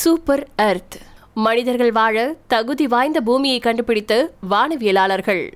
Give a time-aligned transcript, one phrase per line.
[0.00, 0.94] Super அர்த்
[1.34, 5.52] மனிதர்கள் வாழ தகுதி வாய்ந்த பூமியை கண்டுபிடித்த வானவியலாளர்கள்.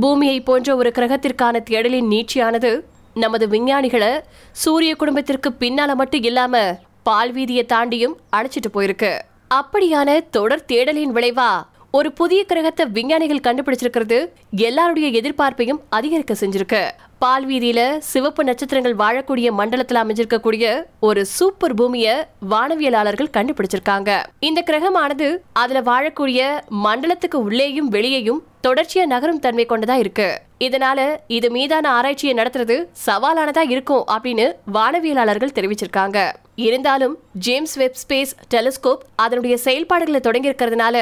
[0.00, 2.80] பூமியை போன்ற ஒரு கிரகத்திற்கான தேடலின் நீட்சியானது
[3.14, 4.20] நமது விஞ்ஞானிகளை
[4.50, 9.20] சூரிய குடும்பத்திற்கு பின்னால மட்டும் இல்லாம பால்வீதியை தாண்டியும் அழைச்சிட்டு போயிருக்கு.
[9.54, 11.50] அப்படியான தொடர் தேடலின் விளைவா
[11.96, 14.28] ஒரு புதிய கிரகத்தை விஞ்ஞானிகள் கண்டுபிடிச்சிருக்கிறது.
[14.50, 16.80] எல்லாருடைய எதிர்பார்ப்பையும் அதிகரிக்க செஞ்சிருக்கு.
[17.24, 24.22] பால்வீதியில சிவப்பு நட்சத்திரங்கள் வாழக்கூடிய மண்டலத்துல அமைஞ்சிருக்கக்கூடிய ஒரு சூப்பர் பூமிய வானவியலாளர்கள் கண்டுபிடிச்சிருக்காங்க.
[24.38, 30.38] இந்த கிரகமானது அதுல வாழக்கூடிய மண்டலத்துக்கு உள்ளேயும் வெளியேயும் தொடர்ச்சியா நகரும் தன்மை கொண்டதா இருக்கு.
[30.60, 36.32] இதனால இது மீதான ஆராய்ச்சியை நடத்துறது சவாலானதா இருக்கும் அப்படின்னு வானவியலாளர்கள் தெரிவிச்சிருக்காங்க.
[36.54, 40.98] இருந்தாலும் ஜேம்ஸ் வெப் ஸ்பேஸ் டெலிஸ்கோப் அதனுடைய செயல்பாடுகளை தொடங்கி இருக்கிறதுனால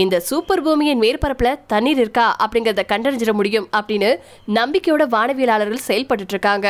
[0.00, 4.10] இந்த சூப்பர் பூமியின் மேற்பரப்புல தண்ணீர் இருக்கா அப்படிங்கறத கண்டறிஞ்சிட முடியும் அப்படின்னு
[4.58, 6.68] நம்பிக்கையோட வானவியலாளர்கள் செயல்பட்டு இருக்காங்க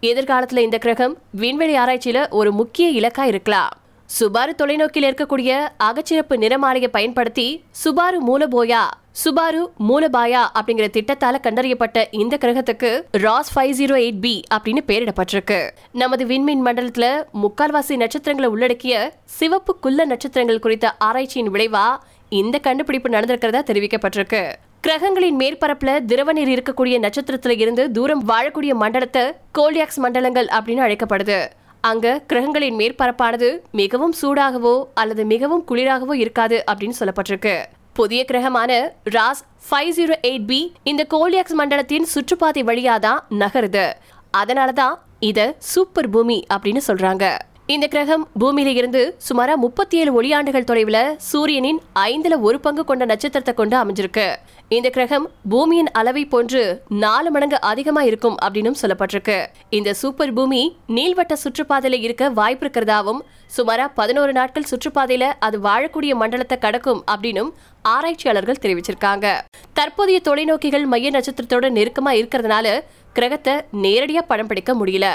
[0.00, 3.70] எதிர்காலத்துல இந்த கிரகம் விண்வெளி ஆராய்ச்சியில ஒரு முக்கிய இலக்கா இருக்கலாம்.
[4.18, 5.52] சுபாரு தொலைநோக்கில் இருக்கக்கூடிய
[5.88, 8.82] அகச்சிறப்பு நிறமாலையை பயன்படுத்தி சுபாரு மூலபோயா
[9.22, 12.90] சுபாரு மூலபாயா அப்படிங்கிற திட்டத்தால கண்டறியப்பட்ட இந்த கிரகத்துக்கு
[13.24, 15.58] Ross five zero eight B அப்படின்னு பெயரிடப்பட்டிருக்கு.
[15.92, 17.08] நமது விண்மீன் மண்டலத்துல
[17.42, 21.86] முக்கால்வாசி நட்சத்திரங்களை உள்ளடக்கிய சிவப்பு குள்ள நட்சத்திரங்கள் குறித்த ஆராய்ச்சியின் விளைவா
[22.32, 24.52] இந்த கண்டுபிடிப்பு நடந்திருக்கிறதா தெரிவிக்கப்பட்டிருக்கு.
[24.80, 29.22] கிரகங்களின் மேற்பரப்புல திரவ நீர் இருக்கக்கூடிய நட்சத்திரத்துல இருந்து தூரம் வாழக்கூடிய மண்டலத்தை
[29.58, 31.46] கோல்டியாக்ஸ் மண்டலங்கள் அப்படின்னு அழைக்கப்படுது.
[31.80, 37.64] அங்க கிரகங்களின் மேற்பரப்பானது மிகவும் சூடாகவோ அல்லது மிகவும் குளிராகவோ இருக்காது அப்படின்னு சொல்லப்பட்டிருக்கு.
[37.92, 43.92] புதிய கிரகமான Ross five zero eight B இந்த கோல்டியாக்ஸ் மண்டலத்தின் சுற்றுப்பாதை வழியாதான் நகருது.
[44.36, 47.38] அதனாலதான் இத சூப்பர் பூமி அப்படின்னு சொல்றாங்க.
[47.66, 53.54] இந்த கிரகம் பூமியில இருந்து சுமாரா முப்பத்தி ஏழு ஒளியாண்டுகள் தொலைவுல சூரியனின் ஐந்துல ஒரு பங்கு கொண்ட நட்சத்திரத்தை
[53.54, 54.36] கொண்டு அமைஞ்சிருக்கு.
[54.68, 59.46] இந்த கிரகம் பூமியின் அளவை போன்று நாலு மடங்கு அதிகமா இருக்கும் அப்படின்னு சொல்லப்பட்டிருக்கு.
[59.70, 63.20] இந்த சூப்பர் பூமி நீள்வட்ட சுற்றுப்பாதையில இருக்க வாய்ப்பு இருக்கிறதாவும்
[63.56, 67.52] சுமாரா பதினோரு நாட்கள் சுற்றுப்பாதையில அது வாழக்கூடிய மண்டலத்தை கடக்கும் அப்படின்னும்
[67.82, 69.38] ஆராய்ச்சியாளர்கள் தெரிவிச்சிருக்காங்க.
[69.72, 72.80] தற்போதைய தொலைநோக்கிகள் மைய நட்சத்திரத்தோட நெருக்கமா இருக்கிறதுனால
[73.12, 75.08] கிரகத்தை நேரடியா படம் பிடிக்க முடியல.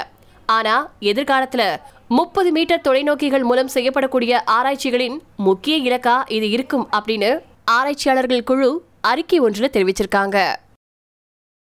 [0.46, 1.62] ஆனா எதிர்காலத்துல
[2.16, 7.30] முப்பது மீட்டர் தொலைநோக்கிகள் மூலம் செய்யப்படக்கூடிய ஆராய்ச்சிகளின் முக்கிய இலக்கா இது இருக்கும் அப்படின்னு
[7.70, 8.68] ஆராய்ச்சியாளர்கள் குழு
[9.00, 10.36] அறிக்கை ஒன்றில் தெரிவிச்சிருக்காங்க.